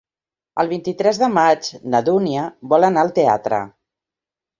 [0.61, 3.61] El vint-i-tres de maig na Dúnia vol anar al teatre.